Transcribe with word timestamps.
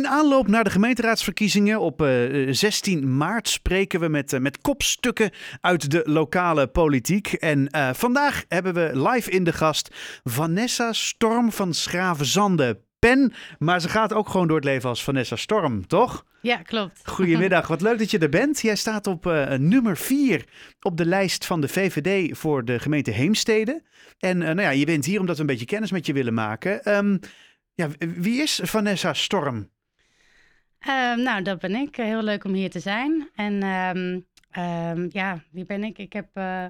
In 0.00 0.08
aanloop 0.08 0.48
naar 0.48 0.64
de 0.64 0.70
gemeenteraadsverkiezingen 0.70 1.80
op 1.80 2.02
uh, 2.02 2.52
16 2.52 3.16
maart 3.16 3.48
spreken 3.48 4.00
we 4.00 4.08
met, 4.08 4.32
uh, 4.32 4.40
met 4.40 4.60
kopstukken 4.60 5.30
uit 5.60 5.90
de 5.90 6.02
lokale 6.04 6.66
politiek. 6.66 7.32
En 7.32 7.68
uh, 7.76 7.90
vandaag 7.92 8.44
hebben 8.48 8.74
we 8.74 9.08
live 9.10 9.30
in 9.30 9.44
de 9.44 9.52
gast 9.52 9.94
Vanessa 10.24 10.92
Storm 10.92 11.52
van 11.52 11.74
Schravenzande. 11.74 12.80
Pen, 12.98 13.32
maar 13.58 13.80
ze 13.80 13.88
gaat 13.88 14.12
ook 14.12 14.28
gewoon 14.28 14.46
door 14.46 14.56
het 14.56 14.64
leven 14.64 14.88
als 14.88 15.04
Vanessa 15.04 15.36
Storm, 15.36 15.86
toch? 15.86 16.24
Ja, 16.42 16.56
klopt. 16.56 17.00
Goedemiddag, 17.14 17.66
wat 17.66 17.80
leuk 17.80 17.98
dat 17.98 18.10
je 18.10 18.18
er 18.18 18.28
bent. 18.28 18.60
Jij 18.60 18.76
staat 18.76 19.06
op 19.06 19.26
uh, 19.26 19.52
nummer 19.52 19.96
4 19.96 20.44
op 20.80 20.96
de 20.96 21.06
lijst 21.06 21.46
van 21.46 21.60
de 21.60 21.68
VVD 21.68 22.38
voor 22.38 22.64
de 22.64 22.78
gemeente 22.78 23.10
Heemstede. 23.10 23.82
En 24.18 24.36
uh, 24.40 24.46
nou 24.46 24.60
ja, 24.60 24.70
je 24.70 24.86
bent 24.86 25.04
hier 25.04 25.20
omdat 25.20 25.34
we 25.34 25.40
een 25.40 25.46
beetje 25.46 25.66
kennis 25.66 25.90
met 25.90 26.06
je 26.06 26.12
willen 26.12 26.34
maken. 26.34 26.96
Um, 26.96 27.20
ja, 27.74 27.88
wie 27.98 28.42
is 28.42 28.60
Vanessa 28.62 29.14
Storm? 29.14 29.68
Uh, 30.88 31.14
nou, 31.14 31.42
dat 31.42 31.58
ben 31.58 31.74
ik. 31.74 31.96
Heel 31.96 32.22
leuk 32.22 32.44
om 32.44 32.52
hier 32.52 32.70
te 32.70 32.80
zijn. 32.80 33.28
En 33.34 33.62
um, 34.58 35.08
ja, 35.10 35.42
wie 35.50 35.64
ben 35.64 35.84
ik? 35.84 35.98
Ik 35.98 36.12
heb 36.12 36.28
eh, 36.32 36.66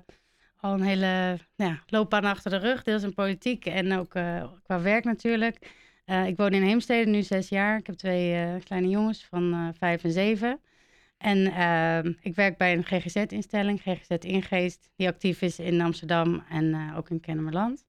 al 0.56 0.72
een 0.72 0.82
hele 0.82 1.38
nou 1.56 1.70
ja, 1.70 1.82
loopbaan 1.86 2.24
achter 2.24 2.50
de 2.50 2.56
rug, 2.56 2.82
deels 2.82 3.02
in 3.02 3.14
politiek 3.14 3.66
en 3.66 3.92
ook 3.92 4.10
qua 4.62 4.80
werk 4.80 5.04
natuurlijk. 5.04 5.78
Uh, 6.06 6.26
ik 6.26 6.36
woon 6.36 6.52
in 6.52 6.62
Heemstede 6.62 7.10
nu 7.10 7.22
zes 7.22 7.48
jaar. 7.48 7.78
Ik 7.78 7.86
heb 7.86 7.96
twee 7.96 8.58
kleine 8.60 8.88
jongens 8.88 9.24
van 9.24 9.74
vijf 9.78 10.04
en 10.04 10.12
zeven. 10.12 10.60
En 11.18 11.38
ik 12.20 12.34
werk 12.34 12.56
bij 12.56 12.72
een 12.72 12.84
GGZ-instelling, 12.84 13.80
GGZ 13.80 14.10
Ingeest, 14.10 14.90
die 14.96 15.08
actief 15.08 15.42
is 15.42 15.58
in 15.58 15.80
Amsterdam 15.80 16.44
en 16.48 16.94
ook 16.96 17.10
in 17.10 17.20
Kennemerland. 17.20 17.86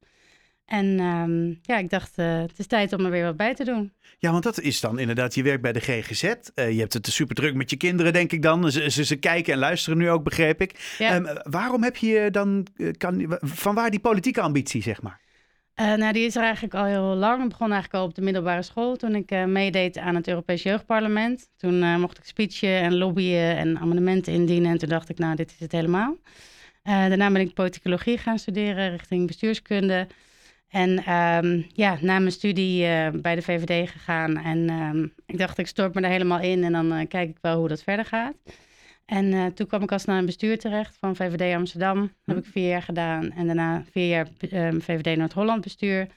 En 0.71 0.99
um, 0.99 1.59
ja, 1.61 1.77
ik 1.77 1.89
dacht, 1.89 2.15
het 2.15 2.59
is 2.59 2.67
tijd 2.67 2.93
om 2.93 3.05
er 3.05 3.11
weer 3.11 3.23
wat 3.23 3.37
bij 3.37 3.53
te 3.55 3.63
doen. 3.63 3.93
Ja, 4.19 4.31
want 4.31 4.43
dat 4.43 4.59
is 4.59 4.79
dan 4.79 4.99
inderdaad, 4.99 5.35
je 5.35 5.43
werkt 5.43 5.61
bij 5.61 5.73
de 5.73 5.79
GGZ. 5.79 6.21
je 6.55 6.79
hebt 6.79 6.93
het 6.93 7.07
super 7.07 7.35
druk 7.35 7.55
met 7.55 7.69
je 7.69 7.77
kinderen, 7.77 8.13
denk 8.13 8.31
ik 8.31 8.41
dan. 8.41 8.71
Ze, 8.71 8.89
ze, 8.89 9.05
ze 9.05 9.15
kijken 9.15 9.53
en 9.53 9.59
luisteren 9.59 9.97
nu 9.97 10.09
ook, 10.09 10.23
begreep 10.23 10.61
ik. 10.61 10.95
Ja. 10.97 11.15
Um, 11.15 11.27
waarom 11.43 11.83
heb 11.83 11.95
je 11.95 12.27
dan, 12.31 12.67
kan, 12.97 13.37
van 13.41 13.75
waar 13.75 13.89
die 13.89 13.99
politieke 13.99 14.41
ambitie, 14.41 14.81
zeg 14.81 15.01
maar? 15.01 15.19
Uh, 15.75 15.93
nou, 15.93 16.13
die 16.13 16.25
is 16.25 16.35
er 16.35 16.43
eigenlijk 16.43 16.73
al 16.73 16.85
heel 16.85 17.15
lang. 17.15 17.39
Het 17.39 17.49
begon 17.49 17.71
eigenlijk 17.71 18.03
al 18.03 18.09
op 18.09 18.15
de 18.15 18.21
middelbare 18.21 18.61
school 18.61 18.95
toen 18.95 19.15
ik 19.15 19.31
uh, 19.31 19.45
meedeed 19.45 19.97
aan 19.97 20.15
het 20.15 20.27
Europees 20.27 20.63
Jeugdparlement. 20.63 21.49
Toen 21.57 21.81
uh, 21.81 21.97
mocht 21.97 22.17
ik 22.17 22.25
speechen 22.25 22.79
en 22.81 22.97
lobbyen 22.97 23.57
en 23.57 23.77
amendementen 23.79 24.33
indienen. 24.33 24.71
En 24.71 24.77
toen 24.77 24.89
dacht 24.89 25.09
ik, 25.09 25.17
nou, 25.17 25.35
dit 25.35 25.51
is 25.51 25.59
het 25.59 25.71
helemaal. 25.71 26.17
daarna 26.83 27.31
ben 27.31 27.41
ik 27.41 27.53
politicologie 27.53 28.17
gaan 28.17 28.39
studeren 28.39 28.89
richting 28.89 29.27
bestuurskunde. 29.27 30.07
En 30.71 31.13
um, 31.13 31.65
ja, 31.73 31.97
na 32.01 32.19
mijn 32.19 32.31
studie 32.31 32.79
bij 33.11 33.35
de 33.35 33.41
VVD 33.41 33.89
gegaan. 33.89 34.37
En 34.37 34.69
um, 34.69 35.13
ik 35.25 35.37
dacht, 35.37 35.57
ik 35.57 35.67
stort 35.67 35.93
me 35.93 36.01
er 36.01 36.09
helemaal 36.09 36.39
in 36.39 36.63
en 36.63 36.71
dan 36.71 37.07
kijk 37.07 37.29
ik 37.29 37.37
wel 37.41 37.57
hoe 37.57 37.67
dat 37.67 37.83
verder 37.83 38.05
gaat. 38.05 38.33
En 39.05 39.25
uh, 39.25 39.45
toen 39.45 39.67
kwam 39.67 39.83
ik 39.83 39.91
al 39.91 39.99
snel 39.99 40.17
in 40.17 40.25
bestuur 40.25 40.59
terecht 40.59 40.97
van 40.99 41.15
VVD 41.15 41.55
Amsterdam. 41.55 41.99
Dat 41.99 42.35
heb 42.35 42.45
ik 42.45 42.51
vier 42.51 42.67
jaar 42.67 42.81
gedaan. 42.81 43.31
En 43.31 43.45
daarna 43.45 43.83
vier 43.91 44.07
jaar 44.07 44.27
um, 44.51 44.81
VVD 44.81 45.17
Noord-Holland 45.17 45.61
bestuur. 45.61 46.07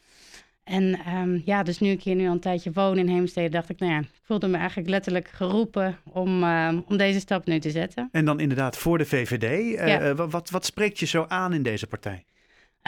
En 0.65 0.99
ja, 1.45 1.63
dus 1.63 1.79
nu 1.79 1.91
ik 1.91 2.03
hier 2.03 2.15
nu 2.15 2.27
al 2.27 2.33
een 2.33 2.41
tijdje 2.41 2.73
woon 2.73 2.99
in 2.99 3.09
Heemstede, 3.09 3.49
dacht 3.49 3.69
ik, 3.69 3.79
nou 3.79 3.93
ja, 3.93 3.99
ik 3.99 4.09
voelde 4.23 4.49
me 4.49 4.57
eigenlijk 4.57 4.89
letterlijk 4.89 5.29
geroepen 5.29 5.99
om, 6.13 6.45
om 6.87 6.97
deze 6.97 7.21
stap 7.21 7.47
nu 7.47 7.59
te 7.59 7.71
zetten. 7.71 8.09
En 8.13 8.25
dan 8.25 8.41
inderdaad 8.41 8.77
voor 8.77 8.99
de 8.99 9.05
VVD. 9.05 9.79
Ja. 9.87 10.15
wat, 10.15 10.51
wat 10.51 10.65
spreekt 10.65 10.99
je 10.99 11.07
zo 11.07 11.25
aan 11.29 11.53
in 11.53 11.63
deze 11.63 11.87
partij? 11.87 12.25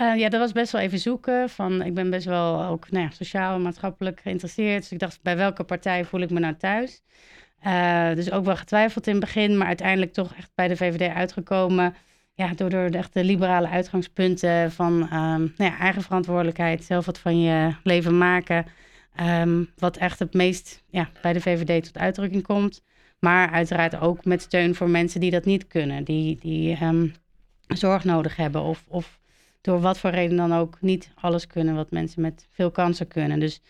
Uh, 0.00 0.16
ja, 0.16 0.28
dat 0.28 0.40
was 0.40 0.52
best 0.52 0.72
wel 0.72 0.80
even 0.80 0.98
zoeken. 0.98 1.50
Van, 1.50 1.82
ik 1.82 1.94
ben 1.94 2.10
best 2.10 2.24
wel 2.24 2.64
ook 2.64 2.90
nou 2.90 3.04
ja, 3.04 3.10
sociaal 3.10 3.54
en 3.54 3.62
maatschappelijk 3.62 4.20
geïnteresseerd. 4.20 4.80
Dus 4.80 4.92
ik 4.92 4.98
dacht, 4.98 5.22
bij 5.22 5.36
welke 5.36 5.64
partij 5.64 6.04
voel 6.04 6.20
ik 6.20 6.30
me 6.30 6.40
nou 6.40 6.56
thuis? 6.56 7.02
Uh, 7.66 8.14
dus 8.14 8.30
ook 8.30 8.44
wel 8.44 8.56
getwijfeld 8.56 9.06
in 9.06 9.14
het 9.14 9.24
begin, 9.24 9.58
maar 9.58 9.66
uiteindelijk 9.66 10.12
toch 10.12 10.34
echt 10.34 10.50
bij 10.54 10.68
de 10.68 10.76
VVD 10.76 11.14
uitgekomen. 11.14 11.94
Ja, 12.34 12.54
door, 12.54 12.70
door 12.70 12.90
de 12.90 12.98
echte 12.98 13.24
liberale 13.24 13.68
uitgangspunten 13.68 14.72
van 14.72 14.92
um, 14.92 15.08
nou 15.56 15.70
ja, 15.70 15.78
eigen 15.78 16.02
verantwoordelijkheid, 16.02 16.84
zelf 16.84 17.06
wat 17.06 17.18
van 17.18 17.40
je 17.40 17.74
leven 17.82 18.18
maken. 18.18 18.66
Um, 19.20 19.70
wat 19.76 19.96
echt 19.96 20.18
het 20.18 20.34
meest 20.34 20.82
ja, 20.90 21.10
bij 21.22 21.32
de 21.32 21.40
VVD 21.40 21.84
tot 21.84 21.98
uitdrukking 21.98 22.42
komt. 22.42 22.82
Maar 23.18 23.50
uiteraard 23.50 24.00
ook 24.00 24.24
met 24.24 24.42
steun 24.42 24.74
voor 24.74 24.90
mensen 24.90 25.20
die 25.20 25.30
dat 25.30 25.44
niet 25.44 25.66
kunnen, 25.66 26.04
die, 26.04 26.38
die 26.40 26.84
um, 26.84 27.14
zorg 27.66 28.04
nodig 28.04 28.36
hebben 28.36 28.62
of, 28.62 28.84
of 28.88 29.18
door 29.66 29.80
wat 29.80 29.98
voor 29.98 30.10
reden 30.10 30.36
dan 30.36 30.54
ook 30.54 30.76
niet 30.80 31.10
alles 31.14 31.46
kunnen 31.46 31.74
wat 31.74 31.90
mensen 31.90 32.22
met 32.22 32.46
veel 32.50 32.70
kansen 32.70 33.08
kunnen. 33.08 33.40
Dus 33.40 33.60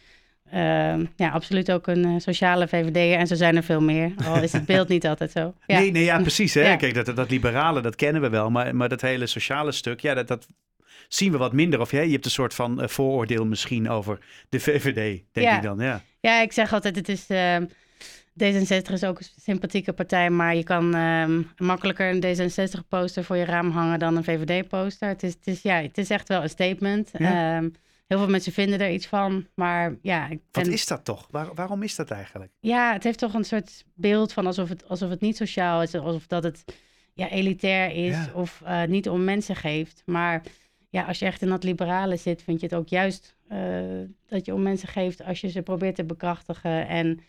uh, 0.55 0.97
ja, 1.17 1.31
absoluut 1.33 1.73
ook 1.73 1.87
een 1.87 2.07
uh, 2.07 2.19
sociale 2.19 2.69
VVD 2.69 3.19
en 3.19 3.27
zo 3.27 3.34
zijn 3.34 3.57
er 3.57 3.62
veel 3.62 3.81
meer. 3.81 4.12
Al 4.25 4.43
is 4.43 4.53
het 4.53 4.67
beeld 4.73 4.89
niet 4.89 5.06
altijd 5.06 5.31
zo. 5.31 5.55
Ja. 5.67 5.79
Nee, 5.79 5.91
nee, 5.91 6.05
ja, 6.05 6.21
precies. 6.21 6.55
Hè? 6.55 6.69
Ja. 6.69 6.77
Kijk, 6.77 6.95
dat, 6.95 7.17
dat 7.17 7.31
liberale, 7.31 7.81
dat 7.81 7.97
kennen 7.97 8.23
we 8.23 8.29
wel. 8.29 8.51
Maar, 8.51 8.77
maar 8.77 8.89
dat 8.89 9.01
hele 9.01 9.27
sociale 9.27 9.73
stuk, 9.73 10.01
ja, 10.01 10.15
dat, 10.15 10.29
dat 10.29 10.47
zien 11.09 11.33
we 11.33 11.39
wat 11.39 11.53
minder. 11.53 11.81
Of 11.81 11.91
ja, 11.91 12.01
je 12.01 12.12
hebt 12.12 12.25
een 12.25 12.31
soort 12.31 12.55
van 12.55 12.83
uh, 12.83 12.89
vooroordeel 12.89 13.47
misschien 13.47 13.91
over 13.91 14.19
de 14.49 14.61
VVD, 14.61 15.23
denk 15.33 15.47
ja. 15.47 15.56
ik 15.56 15.62
dan. 15.62 15.79
Ja. 15.79 16.03
ja, 16.21 16.41
ik 16.41 16.53
zeg 16.53 16.73
altijd, 16.73 16.97
het 16.97 17.09
is... 17.09 17.31
Uh, 17.31 17.56
D66 18.45 18.93
is 18.93 19.05
ook 19.05 19.19
een 19.19 19.27
sympathieke 19.41 19.93
partij, 19.93 20.31
maar 20.31 20.57
je 20.57 20.65
kan 20.65 20.95
um, 20.95 21.51
makkelijker 21.57 22.11
een 22.11 22.23
D66-poster 22.51 23.25
voor 23.25 23.37
je 23.37 23.45
raam 23.45 23.71
hangen 23.71 23.99
dan 23.99 24.17
een 24.17 24.25
VVD-poster. 24.25 25.09
Het 25.09 25.23
is, 25.23 25.33
het, 25.33 25.47
is, 25.47 25.63
ja, 25.63 25.83
het 25.83 25.99
is 25.99 26.11
echt 26.11 26.29
wel 26.29 26.43
een 26.43 26.49
statement. 26.49 27.11
Ja. 27.13 27.57
Um, 27.57 27.73
Heel 28.07 28.19
veel 28.19 28.29
mensen 28.29 28.53
vinden 28.53 28.81
er 28.81 28.91
iets 28.91 29.07
van, 29.07 29.47
maar 29.55 29.97
ja. 30.03 30.29
Ik 30.29 30.41
ben... 30.51 30.65
Wat 30.65 30.73
is 30.73 30.87
dat 30.87 31.05
toch? 31.05 31.29
Waar, 31.31 31.55
waarom 31.55 31.83
is 31.83 31.97
dat 31.97 32.11
eigenlijk? 32.11 32.53
Ja, 32.61 32.93
het 32.93 33.05
heeft 33.05 33.19
toch 33.19 33.35
een 33.35 33.45
soort 33.45 33.85
beeld 33.95 34.33
van 34.33 34.47
alsof 34.47 34.69
het, 34.69 34.89
alsof 34.89 35.11
het 35.11 35.21
niet 35.21 35.37
sociaal 35.37 35.83
is, 35.83 35.95
alsof 35.95 36.27
dat 36.27 36.43
het 36.43 36.65
ja, 37.15 37.29
elitair 37.29 37.91
is 37.91 38.15
Ja. 38.15 38.31
of 38.35 38.63
uh, 38.65 38.85
niet 38.85 39.09
om 39.09 39.25
mensen 39.25 39.57
geeft. 39.57 40.03
Maar 40.05 40.43
ja, 40.89 41.03
als 41.03 41.19
je 41.19 41.25
echt 41.25 41.43
in 41.43 41.49
dat 41.49 41.65
liberale 41.65 42.17
zit, 42.17 42.43
vind 42.43 42.61
je 42.61 42.67
het 42.67 42.75
ook 42.75 42.89
juist 42.89 43.37
uh, 43.53 43.59
dat 44.27 44.47
je 44.47 44.55
om 44.55 44.63
mensen 44.63 44.89
geeft 44.89 45.25
als 45.25 45.41
je 45.41 45.49
ze 45.49 45.63
probeert 45.63 45.95
te 45.95 46.05
bekrachtigen 46.05 46.89
en 46.89 47.21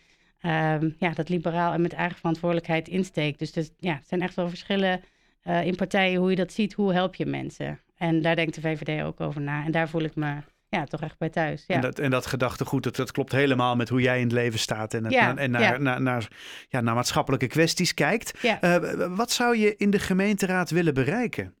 um, 0.42 0.96
ja, 0.98 1.10
dat 1.14 1.28
liberaal 1.28 1.72
en 1.72 1.80
met 1.80 1.92
eigen 1.92 2.16
verantwoordelijkheid 2.16 2.88
insteekt. 2.88 3.38
Dus, 3.38 3.52
dus 3.52 3.70
ja, 3.78 3.94
het 3.94 4.08
zijn 4.08 4.22
echt 4.22 4.34
wel 4.34 4.48
verschillen 4.48 5.00
uh, 5.44 5.66
in 5.66 5.76
partijen 5.76 6.20
hoe 6.20 6.30
je 6.30 6.36
dat 6.36 6.52
ziet, 6.52 6.72
hoe 6.72 6.92
help 6.92 7.14
je 7.14 7.26
mensen. 7.26 7.80
En 7.96 8.22
daar 8.22 8.36
denkt 8.36 8.54
de 8.54 8.60
VVD 8.60 9.02
ook 9.02 9.20
over 9.20 9.40
na. 9.40 9.64
En 9.64 9.72
daar 9.72 9.88
voel 9.88 10.02
ik 10.02 10.14
me 10.14 10.36
ja, 10.68 10.84
toch 10.84 11.00
echt 11.00 11.18
bij 11.18 11.28
thuis. 11.28 11.64
Ja. 11.66 11.74
En, 11.74 11.80
dat, 11.80 11.98
en 11.98 12.10
dat 12.10 12.26
gedachtegoed, 12.26 12.82
dat, 12.82 12.96
dat 12.96 13.10
klopt 13.10 13.32
helemaal 13.32 13.76
met 13.76 13.88
hoe 13.88 14.00
jij 14.00 14.16
in 14.16 14.24
het 14.24 14.32
leven 14.32 14.58
staat 14.58 14.94
en, 14.94 15.04
het, 15.04 15.12
Ja, 15.12 15.36
en 15.36 15.50
naar, 15.50 15.62
ja. 15.62 15.76
naar, 15.76 16.02
naar, 16.02 16.28
ja, 16.68 16.80
naar 16.80 16.94
maatschappelijke 16.94 17.46
kwesties 17.46 17.94
kijkt. 17.94 18.44
Uh, 18.44 18.76
wat 19.16 19.30
zou 19.30 19.56
je 19.56 19.76
in 19.76 19.90
de 19.90 19.98
gemeenteraad 19.98 20.70
willen 20.70 20.94
bereiken? 20.94 21.54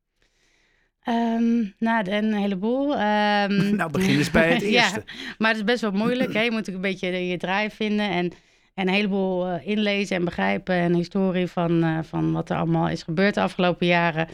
Um, 1.08 1.74
nou, 1.78 2.10
een 2.10 2.34
heleboel. 2.34 2.92
Um, 2.92 3.76
nou, 3.76 3.90
begin 3.90 4.18
eens 4.18 4.30
bij 4.30 4.52
het 4.52 4.62
eerste. 4.72 5.02
ja, 5.06 5.12
maar 5.38 5.48
het 5.48 5.58
is 5.58 5.64
best 5.64 5.80
wel 5.80 5.90
moeilijk. 5.90 6.32
Hè? 6.32 6.40
Je 6.40 6.50
moet 6.50 6.68
ook 6.68 6.74
een 6.74 6.80
beetje 6.80 7.26
je 7.28 7.36
draai 7.36 7.70
vinden 7.70 8.10
en, 8.10 8.32
en 8.78 8.88
een 8.88 8.94
heleboel 8.94 9.48
uh, 9.48 9.66
inlezen 9.66 10.16
en 10.16 10.24
begrijpen. 10.24 10.74
En 10.74 10.94
historie 10.94 11.46
van, 11.46 11.84
uh, 11.84 11.98
van 12.02 12.32
wat 12.32 12.50
er 12.50 12.56
allemaal 12.56 12.88
is 12.88 13.02
gebeurd 13.02 13.34
de 13.34 13.40
afgelopen 13.40 13.86
jaren. 13.86 14.28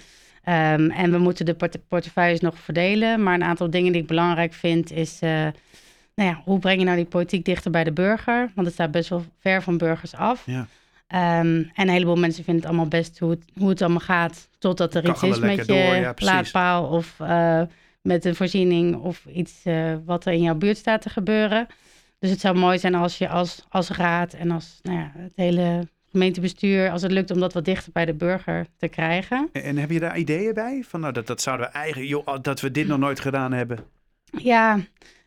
Um, 0.48 0.90
en 0.90 1.10
we 1.10 1.18
moeten 1.18 1.44
de 1.44 1.54
port 1.54 1.78
portefeuilles 1.88 2.40
nog 2.40 2.58
verdelen. 2.58 3.22
Maar 3.22 3.34
een 3.34 3.44
aantal 3.44 3.70
dingen 3.70 3.92
die 3.92 4.00
ik 4.00 4.06
belangrijk 4.06 4.52
vind 4.52 4.92
is... 4.92 5.18
Uh, 5.22 5.30
nou 6.14 6.30
ja, 6.30 6.40
hoe 6.44 6.58
breng 6.58 6.78
je 6.78 6.84
nou 6.84 6.96
die 6.96 7.06
politiek 7.06 7.44
dichter 7.44 7.70
bij 7.70 7.84
de 7.84 7.92
burger? 7.92 8.50
Want 8.54 8.66
het 8.66 8.76
staat 8.76 8.90
best 8.90 9.08
wel 9.08 9.24
ver 9.38 9.62
van 9.62 9.78
burgers 9.78 10.14
af. 10.14 10.46
Ja. 10.46 10.60
Um, 10.60 10.68
en 11.08 11.70
een 11.74 11.88
heleboel 11.88 12.16
mensen 12.16 12.44
vinden 12.44 12.62
het 12.62 12.72
allemaal 12.72 12.90
best 12.90 13.18
hoe 13.18 13.30
het, 13.30 13.44
hoe 13.58 13.68
het 13.68 13.82
allemaal 13.82 14.00
gaat... 14.00 14.48
totdat 14.58 14.94
er 14.94 15.08
iets 15.08 15.22
is 15.22 15.38
met 15.38 15.66
je 15.66 15.74
ja, 15.74 16.12
laadpaal 16.16 16.84
of 16.84 17.16
met 18.02 18.24
een 18.24 18.34
voorziening... 18.34 18.96
of 18.96 19.24
iets 19.34 19.62
wat 20.04 20.26
er 20.26 20.32
in 20.32 20.42
jouw 20.42 20.54
buurt 20.54 20.76
staat 20.76 21.02
te 21.02 21.10
gebeuren. 21.10 21.66
Dus 22.24 22.32
het 22.32 22.42
zou 22.42 22.58
mooi 22.58 22.78
zijn 22.78 22.94
als 22.94 23.18
je 23.18 23.28
als, 23.28 23.64
als 23.68 23.88
raad 23.88 24.32
en 24.32 24.50
als 24.50 24.78
nou 24.82 24.98
ja, 24.98 25.12
het 25.16 25.32
hele 25.36 25.88
gemeentebestuur, 26.10 26.90
als 26.90 27.02
het 27.02 27.12
lukt 27.12 27.30
om 27.30 27.40
dat 27.40 27.52
wat 27.52 27.64
dichter 27.64 27.92
bij 27.92 28.04
de 28.04 28.14
burger 28.14 28.66
te 28.76 28.88
krijgen. 28.88 29.48
En, 29.52 29.62
en 29.62 29.76
heb 29.76 29.90
je 29.90 30.00
daar 30.00 30.18
ideeën 30.18 30.54
bij? 30.54 30.84
Van 30.88 31.00
nou, 31.00 31.12
dat, 31.12 31.26
dat 31.26 31.40
zouden 31.40 31.66
we 31.66 31.72
eigenlijk, 31.72 32.08
joh, 32.08 32.42
dat 32.42 32.60
we 32.60 32.70
dit 32.70 32.86
nog 32.86 32.98
nooit 32.98 33.20
gedaan 33.20 33.52
hebben. 33.52 33.78
Ja, 34.24 34.80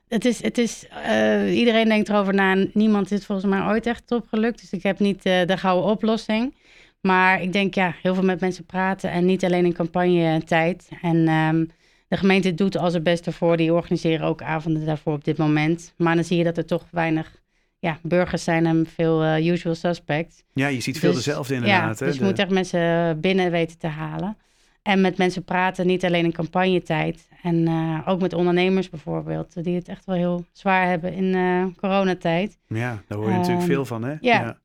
het 0.08 0.26
is, 0.26 0.42
het 0.42 0.58
is 0.58 0.86
uh, 1.06 1.58
iedereen 1.58 1.88
denkt 1.88 2.10
erover 2.10 2.34
na. 2.34 2.66
Niemand 2.74 3.12
is 3.12 3.26
volgens 3.26 3.48
mij 3.50 3.62
ooit 3.62 3.86
echt 3.86 4.08
top 4.08 4.28
gelukt. 4.28 4.62
Dus 4.62 4.72
ik 4.72 4.84
heb 4.84 5.00
niet 5.00 5.26
uh, 5.26 5.46
de 5.46 5.58
gouden 5.58 5.92
oplossing. 5.92 6.56
Maar 7.02 7.42
ik 7.42 7.54
denk 7.54 7.74
ja, 7.74 7.96
heel 8.02 8.14
veel 8.14 8.24
met 8.24 8.40
mensen 8.40 8.66
praten 8.66 9.12
en 9.12 9.26
niet 9.26 9.46
alleen 9.46 9.66
in 9.66 9.74
campagnetijd. 9.74 10.90
En 11.02 11.30
um, 11.30 11.70
de 12.08 12.18
gemeente 12.18 12.54
doet 12.54 12.78
al 12.78 12.92
zijn 12.92 13.04
best 13.04 13.26
ervoor. 13.26 13.58
Die 13.58 13.74
organiseren 13.74 14.28
ook 14.28 14.42
avonden 14.42 14.86
daarvoor 14.86 15.14
op 15.14 15.24
dit 15.24 15.38
moment. 15.38 15.94
Maar 15.98 16.16
dan 16.16 16.24
zie 16.24 16.38
je 16.38 16.44
dat 16.44 16.58
er 16.58 16.66
toch 16.66 16.86
weinig 16.92 17.42
ja, 17.80 18.00
burgers 18.02 18.44
zijn 18.44 18.66
en 18.66 18.88
veel 18.96 19.24
uh, 19.24 19.48
usual 19.48 19.76
suspects. 19.76 20.44
Ja, 20.54 20.68
je 20.68 20.82
ziet 20.82 21.00
veel 21.00 21.14
dus, 21.14 21.24
dezelfde 21.24 21.54
inderdaad. 21.54 22.00
Ja, 22.00 22.06
hè? 22.06 22.12
dus 22.12 22.20
je 22.20 22.26
moet 22.26 22.40
echt 22.40 22.50
mensen 22.50 23.20
binnen 23.20 23.52
weten 23.52 23.78
te 23.78 23.88
halen. 23.88 24.38
en 24.82 25.02
met 25.02 25.18
mensen 25.18 25.44
praten, 25.44 25.88
niet 25.88 26.06
alleen 26.06 26.24
in 26.24 26.32
campagnetijd. 26.32 27.28
En 27.44 27.68
ook 28.06 28.22
met 28.22 28.34
ondernemers 28.34 28.90
bijvoorbeeld, 28.90 29.64
die 29.64 29.76
het 29.76 29.88
echt 29.88 30.06
wel 30.06 30.16
heel 30.16 30.46
zwaar 30.52 30.88
hebben 30.88 31.14
in 31.14 31.76
coronatijd. 31.76 32.58
Ja, 32.68 33.04
daar 33.08 33.18
hoor 33.18 33.28
je 33.28 33.34
natuurlijk 33.34 33.60
Ehm, 33.60 33.72
veel 33.72 33.86
van, 33.86 34.04
hè? 34.04 34.16
ja. 34.22 34.58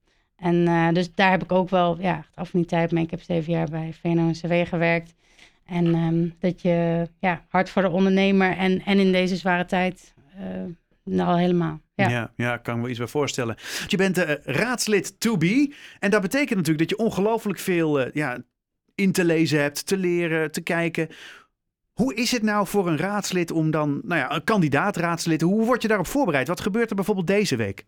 En 0.42 0.66
eh, 0.66 0.88
dus 0.92 1.14
daar 1.14 1.30
heb 1.30 1.42
ik 1.42 1.52
ook 1.52 1.68
wel 1.68 1.96
ja, 2.00 2.18
echt 2.18 2.36
affiniteit 2.36 2.90
mee. 2.90 3.04
Ik 3.04 3.10
heb 3.10 3.22
zeven 3.22 3.52
jaar 3.52 3.68
bij 3.70 3.92
VNO-NCW 4.00 4.52
gewerkt. 4.64 5.14
En 5.66 5.94
ehm, 5.94 6.28
dat 6.38 6.62
je 6.62 7.08
ja, 7.18 7.44
hard 7.48 7.70
voor 7.70 7.82
de 7.82 7.90
ondernemer 7.90 8.56
en, 8.56 8.82
en 8.84 8.98
in 8.98 9.12
deze 9.12 9.36
zware 9.36 9.64
tijd 9.64 10.14
eh 10.36 10.64
nou 11.04 11.40
helemaal. 11.40 11.80
Ja. 11.94 12.08
Ja. 12.08 12.32
Ja, 12.36 12.56
kan 12.56 12.76
ik 12.76 12.82
me 12.82 12.88
iets 12.88 12.98
bij 12.98 13.06
voorstellen. 13.06 13.56
Je 13.86 13.96
bent 13.96 14.18
eh, 14.18 14.34
raadslid 14.44 15.20
to 15.20 15.36
be. 15.36 15.74
En 15.98 16.10
dat 16.10 16.22
betekent 16.22 16.58
natuurlijk 16.58 16.88
dat 16.88 16.98
je 16.98 17.04
ongelooflijk 17.04 17.58
veel 17.58 18.00
eh, 18.00 18.12
ja, 18.12 18.38
in 18.94 19.12
te 19.12 19.24
lezen 19.24 19.60
hebt, 19.60 19.86
te 19.86 19.96
leren, 19.96 20.52
te 20.52 20.60
kijken. 20.60 21.08
Hoe 21.92 22.14
is 22.14 22.32
het 22.32 22.42
nou 22.42 22.66
voor 22.66 22.88
een 22.88 22.96
raadslid 22.96 23.50
om 23.50 23.70
dan, 23.70 24.00
nou 24.04 24.20
ja, 24.20 24.34
een 24.34 24.44
kandidaat 24.44 24.96
raadslid, 24.96 25.40
hoe 25.40 25.64
word 25.64 25.82
je 25.82 25.88
daarop 25.88 26.06
voorbereid? 26.06 26.48
Wat 26.48 26.60
gebeurt 26.60 26.90
er 26.90 26.96
bijvoorbeeld 26.96 27.26
deze 27.26 27.56
week? 27.56 27.84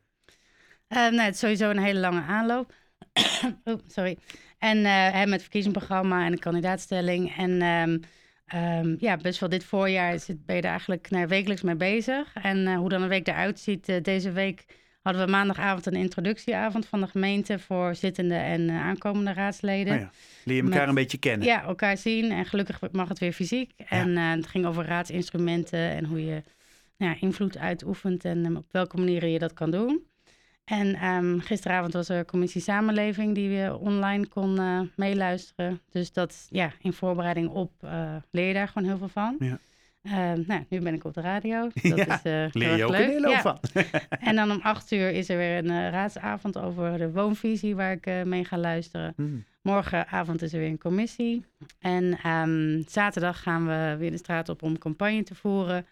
Eh, 0.86 0.98
nou, 0.98 1.20
het 1.20 1.34
is 1.34 1.40
sowieso 1.40 1.70
een 1.70 1.78
hele 1.78 2.00
lange 2.00 2.22
aanloop. 2.22 2.72
oh, 3.64 3.78
sorry. 3.86 4.18
En 4.64 4.84
eh, 4.84 5.18
met 5.20 5.30
het 5.30 5.40
verkiezingsprogramma 5.40 6.24
en 6.24 6.30
de 6.30 6.38
kandidaatstelling. 6.38 7.36
En 7.36 7.62
ehm, 7.62 7.98
ehm, 8.46 8.94
ja, 8.98 9.16
best 9.16 9.40
wel 9.40 9.48
dit 9.48 9.64
voorjaar 9.64 10.18
zit, 10.18 10.46
ben 10.46 10.56
je 10.56 10.62
er 10.62 10.68
eigenlijk 10.68 11.10
nou, 11.10 11.26
wekelijks 11.26 11.62
mee 11.62 11.74
bezig. 11.76 12.32
En 12.42 12.66
eh, 12.66 12.76
hoe 12.76 12.88
dan 12.88 13.02
een 13.02 13.08
week 13.08 13.28
eruit 13.28 13.60
ziet. 13.60 13.88
eh, 13.88 14.02
deze 14.02 14.32
week 14.32 14.64
hadden 15.02 15.24
we 15.24 15.30
maandagavond 15.30 15.86
een 15.86 15.94
introductieavond 15.94 16.86
van 16.86 17.00
de 17.00 17.06
gemeente 17.06 17.58
voor 17.58 17.94
zittende 17.94 18.34
en 18.34 18.70
aankomende 18.70 19.32
raadsleden. 19.32 19.86
Nou 19.92 20.00
ja, 20.00 20.10
leer 20.44 20.56
je 20.56 20.62
elkaar 20.62 20.78
Met- 20.78 20.88
een 20.88 20.94
beetje 20.94 21.18
kennen. 21.18 21.46
Ja, 21.46 21.62
elkaar 21.62 21.96
zien. 21.96 22.32
En 22.32 22.44
gelukkig 22.44 22.80
mag 22.92 23.08
het 23.08 23.18
weer 23.18 23.32
fysiek. 23.32 23.72
En 23.88 24.16
het 24.16 24.46
ging 24.46 24.66
over 24.66 24.84
raadsinstrumenten 24.84 25.90
en 25.90 26.04
hoe 26.04 26.24
je 26.24 26.42
nou 26.98 27.12
ja, 27.12 27.20
invloed 27.20 27.58
uitoefent 27.58 28.24
en 28.24 28.56
op 28.56 28.66
welke 28.70 28.96
manieren 28.96 29.30
je 29.30 29.38
dat 29.38 29.52
kan 29.52 29.70
doen. 29.70 30.06
En 30.64 30.94
ehm, 30.94 31.38
gisteravond 31.38 31.92
was 31.92 32.08
er 32.08 32.24
commissie 32.24 32.60
samenleving 32.60 33.34
die 33.34 33.48
je 33.50 33.76
online 33.78 34.26
kon 34.26 34.58
eh, 34.58 34.80
meeluisteren. 34.96 35.80
Dus 35.90 36.12
dat, 36.12 36.46
ja, 36.50 36.72
in 36.80 36.92
voorbereiding 36.92 37.48
op 37.48 37.72
eh, 37.80 38.14
leer 38.30 38.46
je 38.48 38.54
daar 38.54 38.68
gewoon 38.68 38.88
heel 38.88 38.98
veel 38.98 39.08
van. 39.08 39.36
Ja. 39.38 39.58
Ehm, 40.02 40.42
nou, 40.46 40.64
nu 40.68 40.80
ben 40.80 40.94
ik 40.94 41.04
op 41.04 41.14
de 41.14 41.20
radio. 41.20 41.60
Dat 41.82 41.96
Ja, 41.96 42.14
is, 42.14 42.22
eh, 42.22 42.46
Leer 42.52 42.76
je 42.76 42.84
ook 42.84 42.90
leuk. 42.90 43.00
een 43.00 43.08
hele 43.10 43.26
hoop 43.26 43.34
Ja. 43.34 43.40
van. 43.42 43.58
En 44.28 44.36
dan 44.36 44.50
om 44.50 44.60
acht 44.62 44.92
uur 44.92 45.10
is 45.10 45.28
er 45.28 45.36
weer 45.36 45.58
een 45.58 45.90
raadsavond 45.90 46.58
over 46.58 46.98
de 46.98 47.12
woonvisie 47.12 47.74
waar 47.76 47.92
ik 47.92 48.24
mee 48.24 48.44
ga 48.44 48.58
luisteren. 48.58 49.12
Hmm. 49.16 49.44
Morgenavond 49.62 50.42
is 50.42 50.52
er 50.52 50.58
weer 50.58 50.68
een 50.68 50.78
commissie. 50.78 51.44
En 51.78 52.18
ehm, 52.22 52.82
zaterdag 52.86 53.42
gaan 53.42 53.66
we 53.66 53.96
weer 53.98 54.10
de 54.10 54.16
straat 54.16 54.48
op 54.48 54.62
om 54.62 54.78
campagne 54.78 55.22
te 55.22 55.34
voeren. 55.34 55.86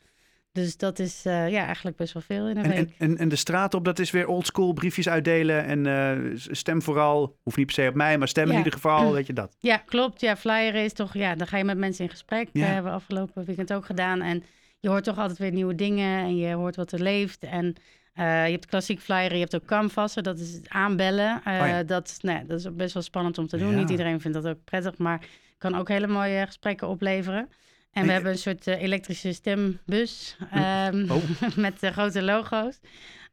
Dus 0.52 0.76
dat 0.76 0.98
is 0.98 1.24
eh, 1.24 1.48
ja, 1.50 1.64
eigenlijk 1.64 1.96
best 1.96 2.12
wel 2.12 2.22
veel 2.22 2.48
in 2.48 2.56
een 2.56 2.64
En, 2.64 2.70
week. 2.70 2.94
en, 2.98 3.18
en, 3.18 3.28
de 3.28 3.36
straat 3.36 3.74
op, 3.74 3.84
dat 3.84 3.98
is 3.98 4.10
weer 4.10 4.26
oldschool, 4.26 4.72
briefjes 4.72 5.08
uitdelen 5.08 5.64
en 5.64 5.86
eh, 5.86 6.36
stem 6.36 6.82
vooral. 6.82 7.36
Hoeft 7.42 7.56
niet 7.56 7.66
per 7.66 7.74
se 7.74 7.88
op 7.88 7.94
mij, 7.94 8.18
maar 8.18 8.28
stem 8.28 8.50
in 8.50 8.56
ieder 8.56 8.72
geval, 8.72 9.12
weet 9.14 9.26
je 9.26 9.32
dat. 9.32 9.56
Ja, 9.58 9.76
klopt. 9.76 10.20
Ja, 10.20 10.36
flyer 10.36 10.74
is 10.74 10.92
toch, 10.92 11.14
ja, 11.14 11.34
dan 11.34 11.46
ga 11.46 11.56
je 11.56 11.64
met 11.64 11.78
mensen 11.78 12.04
in 12.04 12.10
gesprek. 12.10 12.48
Ja. 12.52 12.60
Dat 12.60 12.72
hebben 12.72 12.90
we 12.90 12.96
afgelopen 12.98 13.44
weekend 13.44 13.72
ook 13.72 13.86
gedaan. 13.86 14.22
En 14.22 14.42
je 14.80 14.88
hoort 14.88 15.04
toch 15.04 15.18
altijd 15.18 15.38
weer 15.38 15.52
nieuwe 15.52 15.74
dingen 15.74 16.18
en 16.24 16.36
je 16.36 16.54
hoort 16.54 16.76
wat 16.76 16.92
er 16.92 17.02
leeft. 17.02 17.42
En 17.44 17.74
eh, 18.12 18.44
je 18.46 18.52
hebt 18.52 18.66
klassiek 18.66 19.00
flyer, 19.00 19.32
je 19.32 19.38
hebt 19.40 19.54
ook 19.54 19.64
canvassen, 19.64 20.22
dat 20.22 20.38
is 20.38 20.52
het 20.52 20.68
aanbellen. 20.68 21.40
Eh, 21.44 21.60
Oh 21.60 21.66
ja. 21.66 21.82
dat, 21.82 22.18
nou, 22.20 22.46
dat 22.46 22.58
is 22.58 22.66
ook 22.66 22.76
best 22.76 22.94
wel 22.94 23.02
spannend 23.02 23.38
om 23.38 23.46
te 23.46 23.56
doen. 23.56 23.74
Niet 23.74 23.90
iedereen 23.90 24.20
vindt 24.20 24.42
dat 24.42 24.54
ook 24.54 24.64
prettig, 24.64 24.98
maar 24.98 25.20
kan 25.58 25.74
ook 25.74 25.88
hele 25.88 26.06
mooie 26.06 26.46
gesprekken 26.46 26.88
opleveren. 26.88 27.48
En 27.92 28.00
En 28.00 28.00
we 28.02 28.06
je- 28.06 28.12
hebben 28.12 28.32
een 28.32 28.38
soort 28.38 28.66
eh, 28.66 28.82
elektrische 28.82 29.32
stembus 29.32 30.36
ehm, 30.50 31.10
Oh. 31.10 31.22
met 31.56 31.82
eh, 31.82 31.90
grote 31.90 32.22
logo's. 32.22 32.78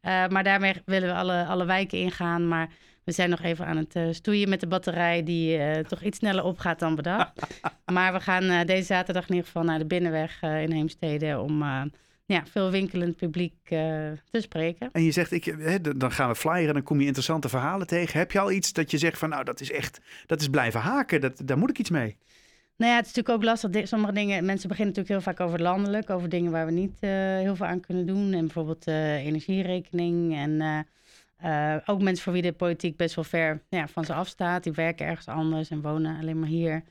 Eh, 0.00 0.28
maar 0.28 0.44
daarmee 0.44 0.74
willen 0.84 1.08
we 1.08 1.14
alle, 1.14 1.44
alle 1.44 1.64
wijken 1.64 1.98
ingaan. 1.98 2.48
Maar 2.48 2.68
we 3.04 3.12
zijn 3.12 3.30
nog 3.30 3.40
even 3.42 3.66
aan 3.66 3.76
het 3.76 3.94
eh, 3.96 4.08
stoeien 4.10 4.48
met 4.48 4.60
de 4.60 4.66
batterij, 4.66 5.22
die 5.22 5.56
eh, 5.56 5.84
toch 5.84 6.02
iets 6.02 6.18
sneller 6.18 6.44
opgaat 6.44 6.78
dan 6.78 6.94
bedacht. 6.94 7.32
maar 7.92 8.12
we 8.12 8.20
gaan 8.20 8.42
eh, 8.44 8.66
deze 8.66 8.86
zaterdag 8.86 9.22
in 9.22 9.28
ieder 9.34 9.46
geval 9.46 9.62
naar 9.64 9.78
de 9.78 9.86
Binnenweg 9.86 10.38
eh, 10.40 10.62
in 10.62 10.72
Heemstede 10.72 11.38
om 11.40 11.62
eh, 11.62 11.82
ja, 12.26 12.42
veel 12.50 12.70
winkelend 12.70 13.16
publiek 13.16 13.54
eh, 13.64 13.78
te 14.30 14.40
spreken. 14.40 14.88
En 14.92 15.02
je 15.02 15.10
zegt, 15.12 15.32
ik, 15.32 15.44
hè, 15.44 15.80
dan 15.96 16.12
gaan 16.12 16.28
we 16.28 16.34
flyeren, 16.34 16.74
dan 16.74 16.82
kom 16.82 17.00
je 17.00 17.06
interessante 17.06 17.48
verhalen 17.48 17.86
tegen. 17.86 18.18
Heb 18.18 18.32
je 18.32 18.40
al 18.40 18.50
iets 18.52 18.72
dat 18.72 18.90
je 18.90 18.98
zegt 18.98 19.18
van, 19.18 19.28
nou, 19.28 19.44
dat 19.44 19.60
is 19.60 19.70
echt, 19.72 20.00
dat 20.26 20.40
is 20.40 20.48
blijven 20.48 20.80
haken, 20.80 21.20
dat, 21.20 21.40
daar 21.44 21.58
moet 21.58 21.70
ik 21.70 21.78
iets 21.78 21.90
mee. 21.90 22.16
Nou 22.80 22.92
ja, 22.92 22.98
het 22.98 23.06
is 23.06 23.14
natuurlijk 23.14 23.36
ook 23.44 23.50
lastig. 23.50 23.88
Sommige 23.88 24.12
dingen, 24.12 24.44
mensen 24.44 24.68
beginnen 24.68 24.94
natuurlijk 24.94 25.24
heel 25.24 25.34
vaak 25.34 25.46
over 25.46 25.62
landelijk, 25.62 26.10
over 26.10 26.28
dingen 26.28 26.52
waar 26.52 26.66
we 26.66 26.72
niet 26.72 26.96
eh, 27.00 27.10
heel 27.10 27.56
veel 27.56 27.66
aan 27.66 27.80
kunnen 27.80 28.06
doen. 28.06 28.32
En 28.32 28.40
bijvoorbeeld 28.40 28.86
eh, 28.86 29.26
energierekening. 29.26 30.36
En 30.36 30.86
eh, 31.36 31.76
ook 31.86 32.02
mensen 32.02 32.24
voor 32.24 32.32
wie 32.32 32.42
de 32.42 32.52
politiek 32.52 32.96
best 32.96 33.14
wel 33.14 33.24
ver 33.24 33.62
ja, 33.68 33.88
van 33.88 34.04
ze 34.04 34.14
afstaat. 34.14 34.62
Die 34.62 34.72
werken 34.72 35.06
ergens 35.06 35.26
anders 35.26 35.70
en 35.70 35.82
wonen 35.82 36.18
alleen 36.20 36.38
maar 36.38 36.48
hier. 36.48 36.82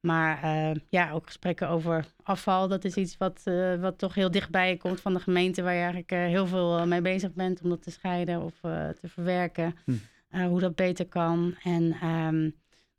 Maar 0.00 0.40
ja, 0.88 1.10
ook 1.10 1.26
gesprekken 1.26 1.68
over 1.68 2.04
afval. 2.22 2.68
Dat 2.68 2.84
is 2.84 2.94
iets 2.94 3.16
wat, 3.16 3.42
wat 3.80 3.98
toch 3.98 4.14
heel 4.14 4.30
dichtbij 4.30 4.76
komt 4.76 5.00
van 5.00 5.14
de 5.14 5.20
gemeente, 5.20 5.62
waar 5.62 5.74
je 5.74 5.80
eigenlijk 5.80 6.10
heel 6.10 6.46
veel 6.46 6.86
mee 6.86 7.00
bezig 7.00 7.32
bent 7.32 7.62
om 7.62 7.68
dat 7.68 7.82
te 7.82 7.90
scheiden 7.90 8.42
of 8.42 8.54
te 9.00 9.08
verwerken. 9.08 9.76
Hm. 9.84 10.46
Hoe 10.46 10.60
dat 10.60 10.74
beter 10.74 11.06
kan. 11.06 11.54
En 11.62 11.96
ehm, 12.00 12.50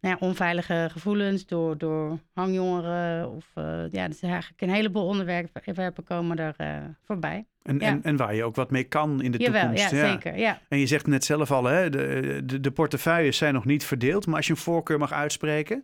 nou 0.02 0.16
ja, 0.20 0.28
onveilige 0.28 0.88
gevoelens 0.92 1.46
door, 1.46 1.78
door 1.78 2.20
hangjongeren. 2.34 3.32
Of 3.32 3.46
uh, 3.58 3.84
ja, 3.90 4.08
dus 4.08 4.22
eigenlijk 4.22 4.62
een 4.62 4.70
heleboel 4.70 5.06
onderwerpen 5.06 6.04
komen 6.04 6.38
er 6.38 6.56
uh, 6.58 6.78
voorbij. 7.06 7.46
En, 7.64 7.80
Ja. 7.80 7.88
en, 7.88 8.04
en 8.04 8.16
waar 8.16 8.36
je 8.36 8.44
ook 8.44 8.56
wat 8.56 8.72
mee 8.72 8.84
kan 8.84 9.22
in 9.22 9.32
de 9.32 9.38
Jawel, 9.38 9.62
toekomst. 9.62 9.92
ja, 9.92 10.10
zeker. 10.12 10.38
Ja. 10.38 10.62
En 10.70 10.78
je 10.78 10.88
zegt 10.88 11.08
net 11.08 11.24
zelf 11.24 11.52
al, 11.52 11.64
hè, 11.64 11.90
de, 11.90 12.42
de, 12.46 12.60
de 12.60 12.72
portefeuilles 12.72 13.38
zijn 13.38 13.54
nog 13.54 13.66
niet 13.66 13.84
verdeeld. 13.86 14.26
Maar 14.26 14.36
als 14.36 14.46
je 14.48 14.52
een 14.52 14.58
voorkeur 14.60 14.98
mag 15.00 15.12
uitspreken. 15.12 15.84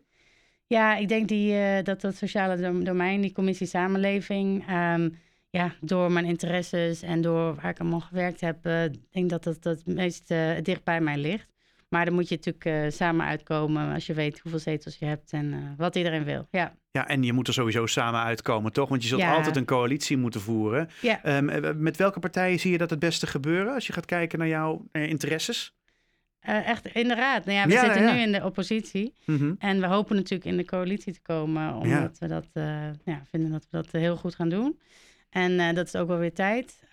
ja, 0.67 0.95
ik 0.95 1.07
denk 1.07 1.27
die, 1.27 1.53
uh, 1.53 1.83
dat 1.83 2.01
dat 2.01 2.15
sociale 2.15 2.57
dom- 2.57 2.83
domein, 2.83 3.21
die 3.21 3.31
commissie 3.33 3.67
samenleving... 3.67 4.69
Um, 4.71 5.17
ja, 5.49 5.73
door 5.81 6.11
mijn 6.11 6.25
interesses 6.25 7.01
en 7.01 7.21
door 7.21 7.55
waar 7.55 7.69
ik 7.71 7.79
allemaal 7.79 7.99
gewerkt 7.99 8.41
heb... 8.41 8.57
Denk 9.11 9.29
dat 9.29 9.43
dat, 9.43 9.63
dat 9.63 9.77
het 9.77 9.95
meest 9.95 10.27
dicht 10.61 10.83
bij 10.83 11.01
mij 11.01 11.17
ligt. 11.17 11.47
Maar 11.87 12.05
dan 12.05 12.13
moet 12.13 12.29
je 12.29 12.35
natuurlijk 12.35 12.85
uh, 12.85 12.91
samen 12.91 13.25
uitkomen 13.25 13.93
als 13.93 14.05
je 14.05 14.13
weet 14.13 14.39
hoeveel 14.39 14.59
zetels 14.59 14.97
je 14.97 15.05
hebt 15.05 15.31
en 15.31 15.45
uh, 15.45 15.57
wat 15.77 15.95
iedereen 15.95 16.23
wil. 16.23 16.47
Ja. 16.51 16.75
Ja, 16.91 17.07
en 17.07 17.23
je 17.23 17.33
moet 17.33 17.47
er 17.47 17.53
sowieso 17.53 17.85
samen 17.85 18.21
uitkomen, 18.21 18.71
toch? 18.71 18.89
Want 18.89 19.01
je 19.01 19.07
zult 19.07 19.21
Ja. 19.21 19.35
altijd 19.35 19.55
een 19.55 19.65
coalitie 19.65 20.17
moeten 20.17 20.41
voeren. 20.41 20.89
Ja. 21.01 21.37
Um, 21.37 21.81
met 21.81 21.97
welke 21.97 22.19
partijen 22.19 22.59
zie 22.59 22.71
je 22.71 22.77
dat 22.77 22.89
het 22.89 22.99
beste 22.99 23.27
gebeuren 23.27 23.73
als 23.73 23.87
je 23.87 23.93
gaat 23.93 24.05
kijken 24.05 24.39
naar 24.39 24.47
jouw 24.47 24.85
interesses? 24.91 25.75
Uh, 26.49 26.67
echt, 26.67 26.87
inderdaad. 26.87 27.45
Nou 27.45 27.57
ja, 27.57 27.65
we 27.65 27.71
Ja, 27.71 27.83
zitten 27.83 28.03
ja. 28.03 28.13
nu 28.13 28.19
in 28.19 28.31
de 28.31 28.43
oppositie. 28.43 29.13
Mhm. 29.25 29.53
En 29.59 29.79
we 29.79 29.87
hopen 29.87 30.15
natuurlijk 30.15 30.49
in 30.49 30.57
de 30.57 30.65
coalitie 30.65 31.13
te 31.13 31.21
komen, 31.21 31.73
omdat 31.73 32.17
we 32.19 32.27
dat 32.27 32.47
uh, 32.53 32.63
ja, 33.05 33.21
vinden 33.29 33.51
dat 33.51 33.67
we 33.71 33.77
dat 33.77 33.91
heel 33.91 34.15
goed 34.15 34.35
gaan 34.35 34.49
doen. 34.49 34.79
En 35.29 35.51
uh, 35.51 35.73
dat 35.73 35.85
is 35.87 35.95
ook 35.95 36.07
wel 36.07 36.17
weer 36.17 36.33
tijd. 36.33 36.83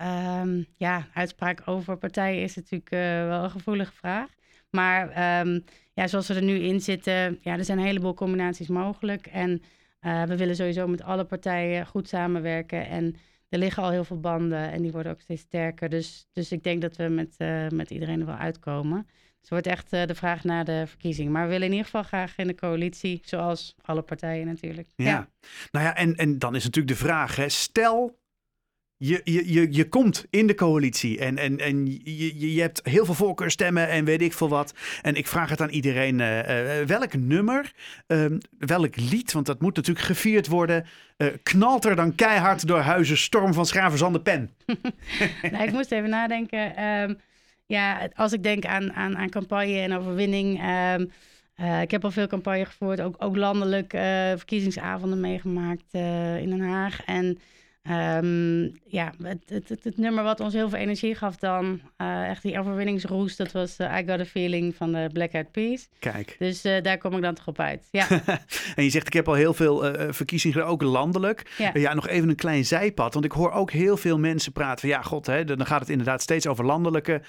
Um, 0.41 0.67
ja, 0.77 1.07
uitspraak 1.15 1.63
over 1.65 1.97
partijen 1.97 2.43
is 2.43 2.57
natuurlijk 2.57 2.91
wel 3.29 3.45
een 3.45 3.51
gevoelige 3.51 3.93
vraag. 3.93 4.29
Maar 4.75 5.03
um, 5.47 5.65
ja, 5.93 6.07
zoals 6.07 6.29
we 6.29 6.35
er 6.35 6.43
nu 6.43 6.59
in 6.59 6.81
zitten, 6.81 7.39
ja, 7.41 7.59
er 7.59 7.65
zijn 7.65 7.79
een 7.79 7.85
heleboel 7.85 8.15
combinaties 8.15 8.69
mogelijk. 8.69 9.27
En 9.27 9.63
uh, 10.01 10.23
we 10.23 10.37
willen 10.37 10.57
sowieso 10.57 10.87
met 10.87 11.03
alle 11.03 11.25
partijen 11.25 11.87
goed 11.87 12.09
samenwerken. 12.09 12.89
En 12.89 13.17
er 13.49 13.59
liggen 13.59 13.83
al 13.83 13.91
heel 13.91 14.05
veel 14.05 14.21
banden 14.21 14.73
en 14.73 14.83
die 14.83 14.93
worden 14.93 15.13
ook 15.13 15.21
steeds 15.21 15.43
sterker. 15.43 15.89
Dus, 15.89 16.27
dus 16.33 16.53
ik 16.53 16.63
denk 16.63 16.83
dat 16.83 16.97
we 16.97 17.09
met, 17.09 17.35
uh, 17.39 17.69
met 17.69 17.91
iedereen 17.91 18.21
er 18.21 18.27
wel 18.27 18.35
uitkomen. 18.35 19.07
Dus 19.07 19.41
het 19.41 19.49
wordt 19.49 19.67
echt 19.67 19.93
uh, 19.93 20.07
de 20.07 20.15
vraag 20.15 20.45
naar 20.45 20.65
de 20.65 20.85
verkiezing. 20.87 21.31
Maar 21.31 21.43
we 21.43 21.49
willen 21.49 21.67
in 21.67 21.73
ieder 21.73 21.85
geval 21.85 22.03
graag 22.03 22.37
in 22.37 22.47
de 22.47 22.55
coalitie, 22.55 23.21
zoals 23.25 23.75
alle 23.83 24.03
partijen 24.03 24.47
natuurlijk. 24.47 24.89
Ja. 24.97 25.05
ja. 25.05 25.29
Nou 25.71 25.85
ja, 25.85 25.97
en, 25.97 26.15
en 26.15 26.39
dan 26.39 26.55
is 26.55 26.65
natuurlijk 26.65 26.99
de 26.99 27.05
vraag, 27.05 27.37
hè, 27.37 27.49
stel 27.49 28.23
je, 29.07 29.21
je, 29.25 29.53
je, 29.53 29.67
je 29.71 29.89
komt 29.89 30.25
in 30.31 30.47
de 30.47 30.55
coalitie 30.55 31.19
en, 31.19 31.39
en, 31.39 31.59
en 31.59 31.87
je, 32.05 32.55
je 32.55 32.61
hebt 32.61 32.81
heel 32.85 33.05
veel 33.05 33.15
voorkeurstemmen 33.15 33.89
en 33.89 34.05
weet 34.05 34.23
ik 34.23 34.33
veel 34.33 34.49
wat. 34.49 34.75
En 35.03 35.15
ik 35.15 35.27
vraag 35.27 35.51
het 35.51 35.61
aan 35.61 35.69
iedereen, 35.69 36.19
uh, 36.19 36.81
welk 36.87 37.15
nummer, 37.15 37.73
uh, 38.09 38.25
welk 38.59 38.97
lied, 38.97 39.33
want 39.33 39.47
dat 39.47 39.61
moet 39.61 39.77
natuurlijk 39.77 40.07
gevierd 40.07 40.47
worden, 40.47 40.87
eh, 41.17 41.27
knalt 41.43 41.85
er 41.85 41.97
dan 41.97 42.15
keihard 42.15 42.67
door 42.67 42.79
huizen 42.79 43.19
Storm 43.19 43.55
van 43.55 43.67
Schravers 43.67 44.05
aan 44.05 44.13
de 44.13 44.21
pen? 44.21 44.51
nou, 45.53 45.65
ik 45.65 45.73
moest 45.73 45.93
even 45.93 46.11
nadenken. 46.11 46.85
Um, 46.85 47.19
ja, 47.67 48.09
als 48.15 48.33
ik 48.33 48.43
denk 48.43 48.65
aan, 48.65 48.93
aan, 48.93 49.17
aan 49.17 49.31
campagne 49.31 49.79
en 49.79 49.93
overwinning... 49.93 50.63
Uh, 50.63 51.83
ik 51.83 51.91
heb 51.91 52.05
al 52.05 52.11
veel 52.11 52.27
campagne 52.27 52.65
gevoerd, 52.65 53.01
ook, 53.01 53.15
ook 53.19 53.37
landelijk 53.37 53.91
verkiezingsavonden 54.37 55.21
meegemaakt 55.21 55.93
in 56.41 56.51
Den 56.51 56.61
Haag. 56.61 57.05
En 57.05 57.39
Ehm, 57.85 58.63
ja, 58.87 59.13
het, 59.23 59.43
het, 59.47 59.69
het, 59.69 59.85
het, 59.85 59.97
nummer 59.97 60.25
wat 60.25 60.41
ons 60.41 60.53
heel 60.53 60.69
veel 60.69 60.79
energie 60.79 61.15
gaf 61.15 61.37
dan, 61.37 61.81
uh, 61.99 62.29
echt 62.29 62.43
die 62.43 62.59
overwinningsroes, 62.59 63.37
dat 63.37 63.53
was 63.53 63.81
uh, 63.81 63.99
I 63.99 64.05
Got 64.07 64.21
a 64.21 64.25
Feeling 64.25 64.75
van 64.75 64.93
de 64.93 65.11
Black 65.13 65.33
Eyed 65.33 65.51
Peas. 65.51 65.89
Kijk. 65.99 66.37
Dus 66.39 66.65
uh, 66.65 66.83
daar 66.83 66.99
kom 66.99 67.17
ik 67.17 67.23
dan 67.23 67.35
toch 67.35 67.47
op 67.47 67.61
uit, 67.61 67.89
ja. 67.91 68.07
en 68.77 68.85
je 68.85 68.91
zegt, 68.91 69.07
ik 69.07 69.13
heb 69.13 69.29
al 69.29 69.35
heel 69.35 69.55
veel 69.55 69.85
verkiezingen, 70.13 70.67
ook 70.67 70.83
landelijk. 70.83 71.55
Ja. 71.59 71.71
ja. 71.75 71.95
nog 71.95 72.09
even 72.09 72.29
een 72.29 72.37
klein 72.37 72.65
zijpad, 72.65 73.13
want 73.13 73.25
ik 73.25 73.33
hoor 73.33 73.53
ook 73.53 73.71
heel 73.71 73.97
veel 73.97 74.19
mensen 74.19 74.53
praten 74.53 74.81
van, 74.81 74.89
ja 74.89 75.03
god, 75.03 75.27
hè, 75.27 75.45
dan 75.45 75.67
gaat 75.67 75.81
het 75.81 75.91
inderdaad 75.91 76.23
steeds 76.23 76.47
over 76.47 76.65
landelijke, 76.65 77.23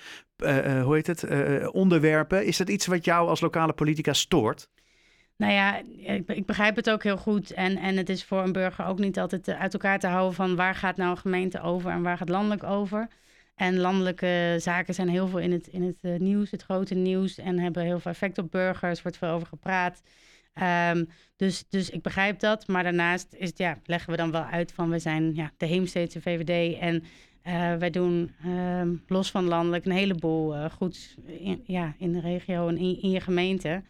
hoe 0.83 0.95
heet 0.95 1.07
het, 1.07 1.25
onderwerpen. 1.71 2.45
Is 2.45 2.57
dat 2.57 2.69
iets 2.69 2.85
wat 2.85 3.05
jou 3.05 3.29
als 3.29 3.41
lokale 3.41 3.73
politica 3.73 4.13
stoort? 4.13 4.69
Nou 5.37 5.53
ja, 5.53 5.81
ik, 5.97 6.29
ik, 6.29 6.45
begrijp 6.45 6.75
het 6.75 6.89
ook 6.89 7.03
heel 7.03 7.17
goed. 7.17 7.51
En, 7.51 7.77
en 7.77 7.97
het 7.97 8.09
is 8.09 8.23
voor 8.23 8.43
een 8.43 8.51
burger 8.51 8.85
ook 8.85 8.99
niet 8.99 9.19
altijd 9.19 9.49
uit 9.49 9.73
elkaar 9.73 9.99
te 9.99 10.07
houden 10.07 10.33
van 10.33 10.55
waar 10.55 10.75
gaat 10.75 10.97
nou 10.97 11.09
een 11.09 11.17
gemeente 11.17 11.61
over 11.61 11.91
en 11.91 12.01
waar 12.01 12.17
gaat 12.17 12.29
landelijk 12.29 12.63
over. 12.63 13.07
En 13.55 13.77
landelijke 13.77 14.55
zaken 14.59 14.93
zijn 14.93 15.09
heel 15.09 15.27
veel 15.27 15.39
in 15.39 15.51
het, 15.51 15.67
in 15.67 15.83
het 15.83 15.97
uh, 16.01 16.19
nieuws, 16.19 16.51
het 16.51 16.61
grote 16.63 16.95
nieuws, 16.95 17.37
en 17.37 17.59
hebben 17.59 17.83
heel 17.83 17.99
veel 17.99 18.11
effect 18.11 18.37
op 18.37 18.51
burgers, 18.51 19.01
wordt 19.01 19.17
veel 19.17 19.29
over 19.29 19.47
gepraat. 19.47 20.01
Um, 20.91 21.09
dus, 21.35 21.63
dus 21.69 21.89
ik 21.89 22.01
begrijp 22.01 22.39
dat. 22.39 22.67
Maar 22.67 22.83
daarnaast 22.83 23.33
is 23.33 23.49
het, 23.49 23.57
ja, 23.57 23.79
leggen 23.85 24.11
we 24.11 24.17
dan 24.17 24.31
wel 24.31 24.43
uit 24.43 24.71
van 24.71 24.89
we 24.89 24.99
zijn 24.99 25.35
ja, 25.35 25.51
de 25.57 25.65
Heemsteedse 25.65 26.21
VVD 26.21 26.79
en 26.79 27.03
wij 27.79 27.89
doen 27.89 28.31
um, 28.45 29.03
los 29.07 29.31
van 29.31 29.45
landelijk 29.45 29.85
een 29.85 29.91
heleboel 29.91 30.55
uh, 30.55 30.65
goeds 30.69 31.15
in, 31.25 31.63
ja, 31.65 31.93
in 31.97 32.11
de 32.11 32.19
regio 32.19 32.67
en 32.67 32.77
in, 32.77 33.01
in 33.01 33.09
je 33.09 33.19
gemeente. 33.19 33.81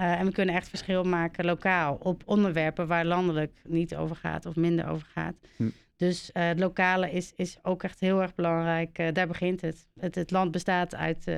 Uh, 0.00 0.20
en 0.20 0.26
we 0.26 0.32
kunnen 0.32 0.54
echt 0.54 0.68
verschil 0.68 1.04
maken 1.04 1.44
lokaal 1.44 1.98
op 2.02 2.22
onderwerpen 2.24 2.86
waar 2.86 3.04
landelijk 3.04 3.52
niet 3.68 3.96
over 3.96 4.16
gaat 4.16 4.46
of 4.46 4.56
minder 4.56 4.88
over 4.88 5.06
gaat. 5.14 5.34
Hm. 5.56 5.68
Dus 5.96 6.30
uh, 6.34 6.46
het 6.46 6.58
lokale 6.58 7.10
is, 7.10 7.32
is 7.36 7.58
ook 7.62 7.82
echt 7.82 8.00
heel 8.00 8.22
erg 8.22 8.34
belangrijk. 8.34 8.98
Uh, 8.98 9.06
daar 9.12 9.26
begint 9.26 9.60
het. 9.60 9.86
het. 9.98 10.14
Het 10.14 10.30
land 10.30 10.50
bestaat 10.50 10.94
uit, 10.94 11.30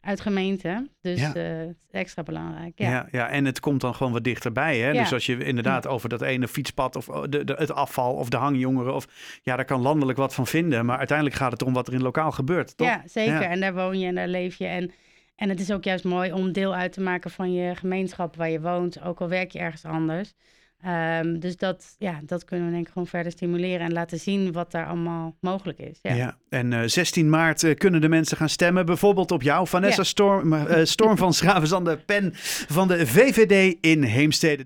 uit 0.00 0.20
gemeenten. 0.20 0.90
Dus 1.00 1.20
ja. 1.20 1.66
extra 1.90 2.22
belangrijk. 2.22 2.72
Ja. 2.74 2.90
ja. 2.90 3.08
Ja, 3.10 3.28
en 3.28 3.44
het 3.44 3.60
komt 3.60 3.80
dan 3.80 3.94
gewoon 3.94 4.12
wat 4.12 4.24
dichterbij. 4.24 4.78
Hè? 4.78 4.90
Ja. 4.90 5.02
Dus 5.02 5.12
als 5.12 5.26
je 5.26 5.44
inderdaad 5.44 5.86
over 5.86 6.08
dat 6.08 6.22
ene 6.22 6.48
fietspad 6.48 6.96
of 6.96 7.06
de, 7.06 7.44
de, 7.44 7.54
het 7.58 7.72
afval 7.72 8.14
of 8.14 8.28
de 8.28 8.36
hangjongeren. 8.36 8.94
Of, 8.94 9.06
ja, 9.42 9.56
daar 9.56 9.64
kan 9.64 9.80
landelijk 9.80 10.18
wat 10.18 10.34
van 10.34 10.46
vinden. 10.46 10.86
Maar 10.86 10.98
uiteindelijk 10.98 11.36
gaat 11.36 11.52
het 11.52 11.62
om 11.62 11.72
wat 11.72 11.88
er 11.88 11.94
in 11.94 12.02
lokaal 12.02 12.32
gebeurt. 12.32 12.76
Toch? 12.76 12.88
Ja, 12.88 13.02
zeker. 13.06 13.42
En 13.42 13.60
daar 13.60 13.74
woon 13.74 13.98
je 13.98 14.06
en 14.06 14.14
daar 14.14 14.28
leef 14.28 14.56
je. 14.56 14.66
En 14.66 14.90
en 15.38 15.48
het 15.48 15.60
is 15.60 15.70
ook 15.70 15.84
juist 15.84 16.04
mooi 16.04 16.32
om 16.32 16.52
deel 16.52 16.74
uit 16.74 16.92
te 16.92 17.00
maken 17.00 17.30
van 17.30 17.52
je 17.52 17.74
gemeenschap 17.74 18.36
waar 18.36 18.50
je 18.50 18.60
woont, 18.60 19.02
ook 19.02 19.20
al 19.20 19.28
werk 19.28 19.50
je 19.50 19.58
ergens 19.58 19.84
anders. 19.84 20.34
Um, 20.86 21.40
dus 21.40 21.56
dat, 21.56 21.94
ja, 21.98 22.20
dat 22.24 22.44
kunnen 22.44 22.66
we 22.66 22.72
denk 22.72 22.86
ik 22.86 22.92
gewoon 22.92 23.08
verder 23.08 23.32
stimuleren 23.32 23.80
en 23.80 23.92
laten 23.92 24.18
zien 24.18 24.52
wat 24.52 24.70
daar 24.70 24.86
allemaal 24.86 25.36
mogelijk 25.40 25.78
is. 25.78 25.98
Ja, 26.02 26.14
ja 26.14 26.36
en 26.48 26.72
uh, 26.72 26.80
16 26.84 27.30
maart 27.30 27.62
uh, 27.62 27.74
kunnen 27.74 28.00
de 28.00 28.08
mensen 28.08 28.36
gaan 28.36 28.48
stemmen, 28.48 28.86
bijvoorbeeld 28.86 29.30
op 29.30 29.42
jou, 29.42 29.66
Vanessa 29.66 30.02
ja. 30.02 30.08
Storm, 30.08 30.52
uh, 30.52 30.84
Storm 30.84 31.16
van 31.16 31.32
Schravenzande, 31.34 31.96
pen 31.96 32.30
van 32.68 32.88
de 32.88 33.06
VVD 33.06 33.76
in 33.80 34.02
Heemstede. 34.02 34.56